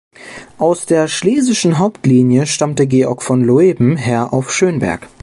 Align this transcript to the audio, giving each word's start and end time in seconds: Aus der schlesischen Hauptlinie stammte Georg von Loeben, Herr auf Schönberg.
Aus 0.57 0.87
der 0.87 1.07
schlesischen 1.07 1.77
Hauptlinie 1.77 2.47
stammte 2.47 2.87
Georg 2.87 3.21
von 3.21 3.43
Loeben, 3.43 3.97
Herr 3.97 4.33
auf 4.33 4.51
Schönberg. 4.51 5.07